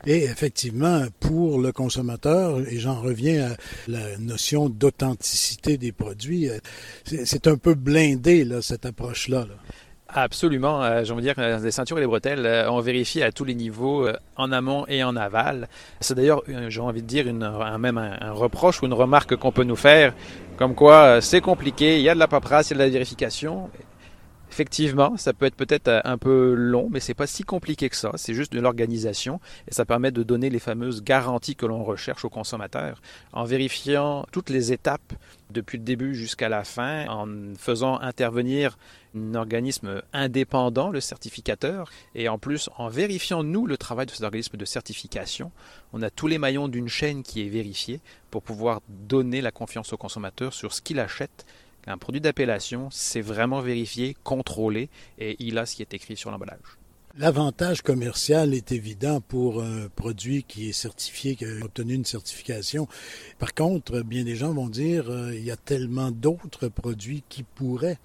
Et 0.05 0.23
effectivement, 0.23 1.05
pour 1.19 1.59
le 1.59 1.71
consommateur, 1.71 2.59
et 2.59 2.79
j'en 2.79 3.01
reviens 3.01 3.51
à 3.51 3.55
la 3.87 4.17
notion 4.17 4.69
d'authenticité 4.69 5.77
des 5.77 5.91
produits, 5.91 6.49
c'est 7.05 7.47
un 7.47 7.57
peu 7.57 7.75
blindé, 7.75 8.43
là, 8.43 8.61
cette 8.61 8.85
approche-là. 8.85 9.41
Là. 9.41 9.55
Absolument. 10.13 10.83
Euh, 10.83 11.03
j'ai 11.03 11.13
envie 11.13 11.21
de 11.21 11.27
dire 11.27 11.35
que 11.35 11.63
les 11.63 11.71
ceintures 11.71 11.97
et 11.97 12.01
les 12.01 12.07
bretelles, 12.07 12.45
euh, 12.45 12.69
on 12.69 12.81
vérifie 12.81 13.23
à 13.23 13.31
tous 13.31 13.45
les 13.45 13.55
niveaux, 13.55 14.07
euh, 14.07 14.13
en 14.35 14.51
amont 14.51 14.85
et 14.87 15.03
en 15.03 15.15
aval. 15.15 15.69
C'est 16.01 16.15
d'ailleurs, 16.15 16.43
j'ai 16.67 16.81
envie 16.81 17.01
de 17.01 17.07
dire, 17.07 17.25
un, 17.27 17.77
même 17.77 17.97
un, 17.97 18.31
reproche 18.31 18.81
ou 18.81 18.87
une 18.87 18.93
remarque 18.93 19.35
qu'on 19.37 19.51
peut 19.51 19.63
nous 19.63 19.75
faire, 19.75 20.13
comme 20.57 20.75
quoi 20.75 21.21
c'est 21.21 21.41
compliqué, 21.41 21.97
il 21.97 22.01
y 22.01 22.09
a 22.09 22.13
de 22.13 22.19
la 22.19 22.27
paperasse, 22.27 22.69
il 22.69 22.73
y 22.73 22.75
a 22.75 22.79
de 22.79 22.83
la 22.83 22.89
vérification. 22.89 23.69
Effectivement, 24.51 25.15
ça 25.15 25.31
peut 25.31 25.45
être 25.45 25.55
peut-être 25.55 26.01
un 26.03 26.17
peu 26.17 26.53
long, 26.53 26.89
mais 26.91 26.99
c'est 26.99 27.13
pas 27.13 27.25
si 27.25 27.43
compliqué 27.43 27.87
que 27.87 27.95
ça. 27.95 28.11
C'est 28.15 28.33
juste 28.33 28.51
de 28.51 28.59
l'organisation 28.59 29.39
et 29.69 29.73
ça 29.73 29.85
permet 29.85 30.11
de 30.11 30.23
donner 30.23 30.49
les 30.49 30.59
fameuses 30.59 31.01
garanties 31.01 31.55
que 31.55 31.65
l'on 31.65 31.85
recherche 31.85 32.25
aux 32.25 32.29
consommateurs 32.29 33.01
en 33.31 33.45
vérifiant 33.45 34.25
toutes 34.33 34.49
les 34.49 34.73
étapes 34.73 35.13
depuis 35.51 35.77
le 35.77 35.85
début 35.85 36.15
jusqu'à 36.15 36.49
la 36.49 36.65
fin, 36.65 37.07
en 37.07 37.27
faisant 37.57 37.97
intervenir 37.99 38.77
un 39.15 39.35
organisme 39.35 40.01
indépendant, 40.11 40.89
le 40.89 40.99
certificateur, 40.99 41.89
et 42.13 42.27
en 42.27 42.37
plus 42.37 42.69
en 42.77 42.89
vérifiant 42.89 43.43
nous 43.43 43.65
le 43.65 43.77
travail 43.77 44.05
de 44.05 44.11
cet 44.11 44.23
organisme 44.23 44.57
de 44.57 44.65
certification, 44.65 45.51
on 45.93 46.01
a 46.01 46.09
tous 46.09 46.27
les 46.27 46.37
maillons 46.37 46.67
d'une 46.67 46.89
chaîne 46.89 47.23
qui 47.23 47.41
est 47.41 47.49
vérifié 47.49 48.01
pour 48.29 48.43
pouvoir 48.43 48.81
donner 48.89 49.39
la 49.39 49.51
confiance 49.51 49.93
au 49.93 49.97
consommateur 49.97 50.53
sur 50.53 50.73
ce 50.73 50.81
qu'il 50.81 50.99
achète 50.99 51.45
un 51.87 51.97
produit 51.97 52.21
d'appellation, 52.21 52.89
c'est 52.91 53.21
vraiment 53.21 53.61
vérifié, 53.61 54.15
contrôlé, 54.23 54.89
et 55.17 55.35
il 55.39 55.57
a 55.57 55.65
ce 55.65 55.75
qui 55.75 55.81
est 55.81 55.93
écrit 55.93 56.15
sur 56.15 56.31
l'emballage. 56.31 56.77
L'avantage 57.17 57.81
commercial 57.81 58.53
est 58.53 58.71
évident 58.71 59.19
pour 59.19 59.61
un 59.61 59.89
produit 59.89 60.43
qui 60.43 60.69
est 60.69 60.73
certifié, 60.73 61.35
qui 61.35 61.43
a 61.43 61.65
obtenu 61.65 61.93
une 61.93 62.05
certification. 62.05 62.87
Par 63.37 63.53
contre, 63.53 64.01
bien 64.01 64.23
des 64.23 64.37
gens 64.37 64.53
vont 64.53 64.69
dire, 64.69 65.09
euh, 65.09 65.35
il 65.35 65.43
y 65.43 65.51
a 65.51 65.57
tellement 65.57 66.09
d'autres 66.09 66.69
produits 66.69 67.23
qui 67.27 67.43
pourraient 67.43 67.99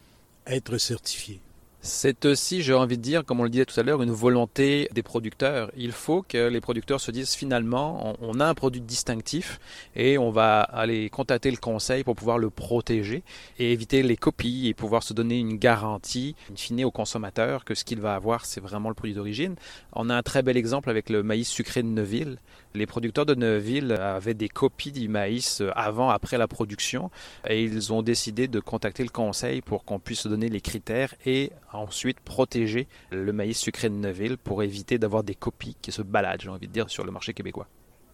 être 0.47 0.78
certifiés. 0.78 1.40
C'est 1.87 2.25
aussi, 2.25 2.62
j'ai 2.62 2.75
envie 2.75 2.99
de 2.99 3.02
dire, 3.02 3.25
comme 3.25 3.38
on 3.38 3.45
le 3.45 3.49
disait 3.49 3.64
tout 3.64 3.78
à 3.78 3.85
l'heure, 3.85 4.02
une 4.02 4.11
volonté 4.11 4.88
des 4.93 5.05
producteurs. 5.05 5.71
Il 5.76 5.93
faut 5.93 6.23
que 6.23 6.49
les 6.49 6.61
producteurs 6.61 7.00
se 7.00 7.12
disent 7.12 7.35
finalement, 7.35 8.16
on, 8.21 8.40
a 8.40 8.45
un 8.45 8.55
produit 8.55 8.81
distinctif 8.81 9.61
et 9.95 10.19
on 10.19 10.31
va 10.31 10.62
aller 10.62 11.09
contacter 11.11 11.49
le 11.49 11.59
conseil 11.59 12.02
pour 12.02 12.16
pouvoir 12.16 12.38
le 12.38 12.50
protéger 12.50 13.23
et 13.61 13.71
éviter 13.73 14.02
les 14.02 14.16
copies 14.16 14.66
et 14.66 14.75
pouvoir 14.75 15.05
se 15.05 15.14
donner 15.14 15.38
une 15.38 15.59
garantie, 15.59 16.35
in 16.50 16.57
fine, 16.57 16.85
au 16.85 16.90
consommateur 16.90 17.64
que 17.64 17.76
ce 17.76 17.85
qu'il 17.85 18.00
va 18.00 18.16
avoir, 18.16 18.47
c'est 18.47 18.61
vraiment 18.61 18.88
le 18.88 18.97
produit 18.97 19.14
d'origine. 19.14 19.55
On 19.93 20.11
a 20.11 20.16
un 20.16 20.23
très 20.23 20.43
bel 20.43 20.57
exemple 20.57 20.90
avec 20.90 21.09
le 21.09 21.23
maïs 21.23 21.49
sucré 21.49 21.85
de 21.85 21.88
Neuville. 21.88 22.38
Les 22.76 22.85
producteurs 22.85 23.25
de 23.25 23.35
Neuville 23.35 23.92
avaient 23.92 24.35
des 24.35 24.50
copies 24.50 24.92
du 24.92 25.09
maïs 25.09 25.62
avant, 25.75 26.11
après 26.11 26.37
la 26.37 26.47
production, 26.47 27.11
et 27.49 27.64
ils 27.64 27.90
ont 27.90 28.02
décidé 28.02 28.49
de 28.49 28.61
contacter 28.61 29.02
le 29.02 29.09
conseil 29.09 29.62
pour 29.62 29.87
qu'on 29.87 29.99
puisse 29.99 30.26
donner 30.26 30.50
les 30.50 30.61
critères 30.61 31.14
et 31.25 31.52
ensuite 31.73 32.21
protéger 32.21 32.87
le 33.11 33.33
maïs 33.33 33.56
sucré 33.56 33.88
de 33.88 33.95
Neuville 33.95 34.37
pour 34.37 34.62
éviter 34.62 34.99
d'avoir 34.99 35.25
des 35.25 35.35
copies 35.35 35.75
qui 35.80 35.90
se 35.90 36.02
baladent, 36.02 36.42
j'ai 36.42 36.50
envie 36.50 36.68
de 36.68 36.73
dire, 36.73 36.90
sur 36.90 37.06
le 37.06 37.12
marché 37.12 37.33
québécois. 37.33 37.66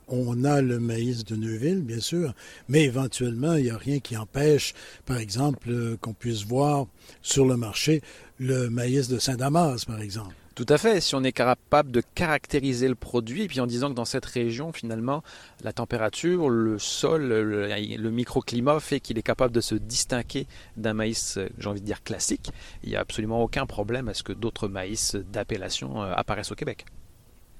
On 0.07 0.45
a 0.45 0.63
le 0.63 0.79
maïs 0.79 1.25
de 1.25 1.35
Neuville, 1.35 1.83
bien 1.83 2.01
sûr, 2.01 2.33
mais 2.69 2.85
éventuellement, 2.85 3.55
il 3.55 3.65
n'y 3.65 3.71
a 3.71 3.77
rien 3.77 3.99
qui 3.99 4.17
empêche, 4.17 4.75
par 5.07 5.17
exemple, 5.17 5.71
euh, 5.71 5.97
qu'on 6.01 6.15
puisse 6.15 6.45
voir 6.45 6.87
sur 7.21 7.47
le 7.47 7.57
marché 7.57 8.01
le 8.39 8.71
maïs 8.71 9.09
de 9.09 9.19
Saint-Damas, 9.19 9.87
par 9.87 10.01
exemple. 10.01 10.37
Tout 10.55 10.67
à 10.69 10.77
fait. 10.77 11.01
Si 11.01 11.15
on 11.15 11.25
est 11.25 11.33
capable 11.33 11.91
de 11.91 12.03
caractériser 12.15 12.87
le 12.89 12.95
produit, 12.95 13.43
et 13.43 13.49
puis 13.49 13.61
en 13.61 13.67
disant 13.67 13.89
que 13.89 13.95
dans 13.95 14.05
cette 14.05 14.27
région, 14.27 14.73
finalement, 14.73 15.23
la 15.63 15.73
température, 15.73 16.51
le 16.51 16.79
sol, 16.79 17.29
le, 17.29 18.11
microclimat 18.11 18.79
fait 18.81 19.01
qu'il 19.01 19.17
est 19.19 19.23
capable 19.23 19.55
de 19.55 19.63
se 19.63 19.75
distinguer 19.75 20.47
d'un 20.77 20.93
maïs, 20.93 21.39
j'ai 21.59 21.69
envie 21.69 21.81
de 21.81 21.87
dire 21.87 22.03
classique, 22.03 22.51
il 22.83 22.91
n'y 22.91 22.97
a 22.97 23.01
absolument 23.01 23.43
aucun 23.43 23.65
problème 23.65 24.09
à 24.09 24.15
ce 24.15 24.23
que 24.23 24.33
d'autres 24.33 24.69
maïs 24.69 25.15
d'appellation 25.15 26.03
euh, 26.03 26.13
apparaissent 26.15 26.53
au 26.53 26.57
Québec. 26.57 26.85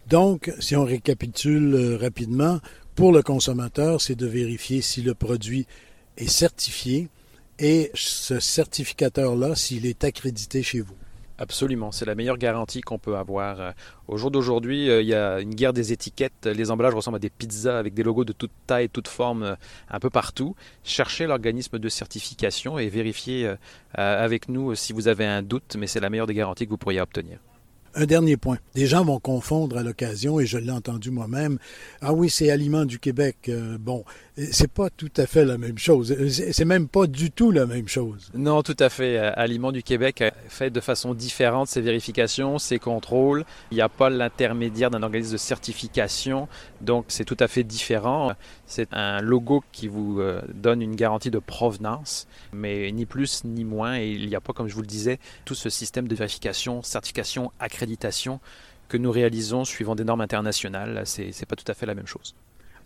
Donc, 0.09 0.53
si 0.59 0.77
on 0.77 0.85
récapitule 0.85 1.75
euh, 1.75 1.97
rapidement, 1.97 2.59
pour 2.95 3.13
le 3.13 3.23
consommateur, 3.23 4.03
c'est 4.03 4.17
de 4.17 4.27
vérifier 4.27 4.83
si 4.83 5.01
le 5.01 5.15
produit 5.15 5.67
est 6.19 6.29
certifié 6.29 7.09
et 7.59 7.91
ce 7.95 8.39
certificateur-là, 8.39 9.55
s'il 9.55 9.87
est 9.87 10.05
accrédité 10.05 10.63
chez 10.63 10.81
vous. 10.81 10.97
Absolument, 11.39 11.93
c'est 11.93 12.05
la 12.05 12.15
meilleure 12.15 12.37
garantie 12.37 12.83
qu'on 12.83 12.99
peut 12.99 13.17
avoir. 13.17 13.61
Euh, 13.61 13.71
au 14.07 14.17
jour 14.17 14.31
d'aujourd'hui, 14.31 14.91
euh, 14.91 15.01
il 15.01 15.09
y 15.09 15.15
a 15.15 15.41
une 15.41 15.55
guerre 15.55 15.73
des 15.73 15.93
étiquettes. 15.93 16.47
Les 16.47 16.71
emballages 16.71 16.95
ressemblent 16.95 17.17
à 17.17 17.21
des 17.21 17.31
pizzas 17.31 17.79
avec 17.79 17.95
des 17.95 18.03
logos 18.03 18.25
de 18.25 18.33
toute 18.33 18.53
taille, 18.67 18.89
toute 18.91 19.09
forme, 19.09 19.43
euh, 19.43 19.55
un 19.91 19.99
peu 19.99 20.11
partout. 20.11 20.55
Cherchez 20.85 21.27
l'organisme 21.27 21.79
de 21.79 21.89
certification 21.89 22.79
et 22.79 22.89
vérifiez 22.89 23.55
avec 23.95 24.49
nous 24.49 24.75
si 24.75 24.93
vous 24.93 25.09
avez 25.09 25.27
un 25.27 25.43
doute, 25.43 25.77
mais 25.79 25.87
c'est 25.87 26.01
la 26.01 26.11
meilleure 26.11 26.27
des 26.27 26.35
garanties 26.35 26.65
que 26.65 26.71
vous 26.71 26.79
pourriez 26.79 27.01
obtenir. 27.01 27.39
Un 27.95 28.07
dernier 28.07 28.39
point. 28.39 28.57
Des 28.75 28.87
gens 28.87 29.05
vont 29.05 29.21
confondre 29.21 29.77
à 29.77 29.83
l'occasion, 29.83 30.41
et 30.41 30.47
je 30.47 30.57
l'ai 30.57 30.71
entendu 30.71 31.11
moi-même. 31.11 31.59
Ah 32.01 32.15
oui, 32.15 32.31
c'est 32.31 32.51
Aliments 32.51 32.87
du 32.87 32.99
Québec. 32.99 33.37
Euh, 33.51 33.77
bon, 33.79 34.03
c'est 34.51 34.71
pas 34.71 34.89
tout 34.89 35.11
à 35.19 35.27
fait 35.27 35.45
la 35.45 35.59
même 35.59 35.77
chose. 35.77 36.17
C'est 36.53 36.65
même 36.65 36.89
pas 36.89 37.07
du 37.07 37.31
tout 37.31 37.51
la 37.51 37.67
même 37.67 37.89
chose. 37.89 38.31
Non, 38.35 38.63
tout 38.63 38.77
à 38.79 38.89
fait. 38.89 39.19
Euh, 39.19 39.33
Aliments 39.37 39.73
du 39.73 39.83
Québec 39.83 40.25
fait 40.49 40.71
de 40.71 40.81
façon 40.81 41.13
différente 41.13 41.69
ses 41.69 41.83
vérifications, 41.83 42.59
ses 42.59 42.79
contrôles. 42.79 43.45
Il 43.71 43.75
n'y 43.75 43.83
a 43.83 43.91
pas 43.91 44.09
l'intermédiaire 44.09 44.91
d'un 44.91 45.03
organisme 45.03 45.33
de 45.33 45.37
certification, 45.37 46.49
donc 46.81 47.07
c'est 47.09 47.27
tout 47.27 47.37
à 47.41 47.49
fait 47.49 47.63
différent. 47.63 48.33
C'est 48.65 48.89
un 48.93 49.21
logo 49.21 49.63
qui 49.71 49.87
vous 49.87 50.19
euh, 50.21 50.41
donne 50.55 50.81
une 50.81 50.97
garantie 50.97 51.31
de 51.31 51.39
provenance, 51.39 52.27
mais 52.55 52.91
ni 52.91 53.05
plus 53.05 53.45
ni 53.45 53.65
moins. 53.65 53.99
Et 53.99 54.13
il 54.13 54.29
n'y 54.29 54.35
a 54.35 54.41
pas, 54.41 54.55
comme 54.55 54.69
je 54.69 54.75
vous 54.75 54.81
le 54.81 54.87
disais, 54.87 55.19
tout 55.45 55.55
ce 55.55 55.69
système 55.69 56.09
de 56.09 56.15
vérification, 56.15 56.83
certification, 56.83 57.53
accréditation 57.61 57.82
que 58.89 58.97
nous 58.97 59.11
réalisons 59.11 59.65
suivant 59.65 59.95
des 59.95 60.05
normes 60.05 60.21
internationales. 60.21 61.03
Ce 61.07 61.23
n'est 61.23 61.47
pas 61.49 61.57
tout 61.57 61.71
à 61.71 61.75
fait 61.75 61.87
la 61.87 61.95
même 61.95 62.07
chose. 62.07 62.35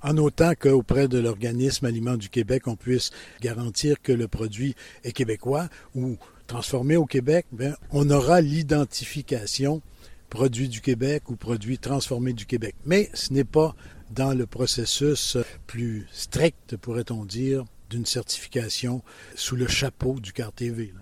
En 0.03 0.17
autant 0.19 0.53
qu'auprès 0.59 1.09
de 1.09 1.19
l'organisme 1.19 1.87
Aliments 1.87 2.17
du 2.17 2.29
Québec, 2.29 2.69
on 2.69 2.77
puisse 2.77 3.11
garantir 3.41 4.01
que 4.03 4.13
le 4.13 4.29
produit 4.29 4.77
est 5.05 5.13
québécois 5.13 5.69
ou 5.95 6.17
transformé 6.47 6.97
au 6.97 7.07
Québec, 7.07 7.47
bien, 7.51 7.75
on 7.91 8.09
aura 8.11 8.41
l'identification 8.41 9.83
produit 10.31 10.69
du 10.69 10.81
Québec 10.81 11.31
ou 11.31 11.37
produit 11.37 11.79
transformé 11.79 12.33
du 12.33 12.47
Québec. 12.47 12.75
Mais 12.85 13.11
ce 13.15 13.33
n'est 13.33 13.45
pas 13.45 13.75
dans 14.11 14.35
le 14.35 14.47
processus 14.47 15.37
plus 15.67 16.07
strict, 16.13 16.77
pourrait-on 16.77 17.25
dire, 17.25 17.65
d'une 17.91 18.07
certification 18.07 19.03
sous 19.35 19.57
le 19.57 19.67
chapeau 19.67 20.21
du 20.21 20.33
CAR-TV. 20.33 20.93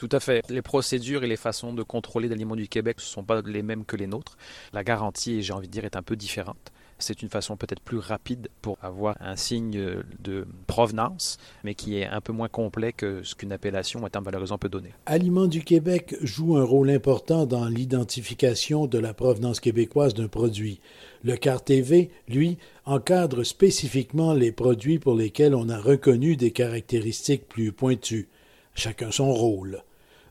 Tout 0.00 0.08
à 0.12 0.18
fait. 0.18 0.48
Les 0.48 0.62
procédures 0.62 1.24
et 1.24 1.26
les 1.26 1.36
façons 1.36 1.74
de 1.74 1.82
contrôler 1.82 2.26
l'aliments 2.26 2.56
du 2.56 2.68
Québec 2.68 2.96
ne 2.96 3.02
sont 3.02 3.22
pas 3.22 3.42
les 3.42 3.62
mêmes 3.62 3.84
que 3.84 3.96
les 3.96 4.06
nôtres. 4.06 4.38
La 4.72 4.82
garantie, 4.82 5.42
j'ai 5.42 5.52
envie 5.52 5.68
de 5.68 5.72
dire, 5.72 5.84
est 5.84 5.94
un 5.94 6.02
peu 6.02 6.16
différente. 6.16 6.72
C'est 6.98 7.20
une 7.20 7.28
façon 7.28 7.58
peut-être 7.58 7.82
plus 7.82 7.98
rapide 7.98 8.48
pour 8.62 8.78
avoir 8.80 9.18
un 9.20 9.36
signe 9.36 10.02
de 10.20 10.46
provenance, 10.66 11.36
mais 11.64 11.74
qui 11.74 11.98
est 11.98 12.06
un 12.06 12.22
peu 12.22 12.32
moins 12.32 12.48
complet 12.48 12.94
que 12.94 13.22
ce 13.22 13.34
qu'une 13.34 13.52
appellation 13.52 14.06
un 14.06 14.08
terme 14.08 14.24
valorisant 14.24 14.56
peut 14.56 14.70
donner. 14.70 14.94
Aliments 15.04 15.48
du 15.48 15.62
Québec 15.62 16.16
joue 16.22 16.56
un 16.56 16.64
rôle 16.64 16.88
important 16.88 17.44
dans 17.44 17.66
l'identification 17.66 18.86
de 18.86 18.98
la 18.98 19.12
provenance 19.12 19.60
québécoise 19.60 20.14
d'un 20.14 20.28
produit. 20.28 20.80
Le 21.24 21.36
CAR-TV, 21.36 22.08
lui, 22.26 22.56
encadre 22.86 23.44
spécifiquement 23.44 24.32
les 24.32 24.50
produits 24.50 24.98
pour 24.98 25.14
lesquels 25.14 25.54
on 25.54 25.68
a 25.68 25.78
reconnu 25.78 26.36
des 26.36 26.52
caractéristiques 26.52 27.46
plus 27.50 27.72
pointues. 27.72 28.30
Chacun 28.74 29.10
son 29.10 29.30
rôle. 29.30 29.82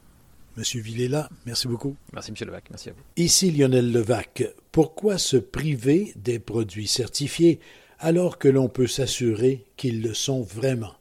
Monsieur 0.57 0.81
Villela, 0.81 1.29
merci 1.45 1.67
beaucoup. 1.67 1.95
Merci, 2.13 2.31
Monsieur 2.31 2.45
Levac. 2.45 2.63
Merci 2.69 2.89
à 2.89 2.93
vous. 2.93 2.99
Ici 3.17 3.51
Lionel 3.51 3.91
Levac. 3.91 4.43
Pourquoi 4.71 5.17
se 5.17 5.37
priver 5.37 6.13
des 6.15 6.39
produits 6.39 6.87
certifiés 6.87 7.59
alors 7.99 8.37
que 8.37 8.47
l'on 8.47 8.67
peut 8.69 8.87
s'assurer 8.87 9.65
qu'ils 9.77 10.01
le 10.01 10.13
sont 10.13 10.41
vraiment? 10.41 10.93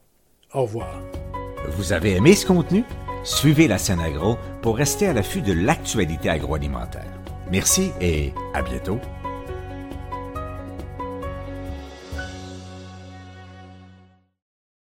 Au 0.53 0.63
revoir. 0.63 1.01
Vous 1.77 1.93
avez 1.93 2.13
aimé 2.13 2.35
ce 2.35 2.45
contenu? 2.45 2.83
Suivez 3.23 3.67
la 3.67 3.77
scène 3.77 3.99
agro 3.99 4.37
pour 4.61 4.77
rester 4.77 5.07
à 5.07 5.13
l'affût 5.13 5.41
de 5.41 5.53
l'actualité 5.53 6.29
agroalimentaire. 6.29 7.11
Merci 7.51 7.91
et 7.99 8.33
à 8.53 8.61
bientôt. 8.61 8.99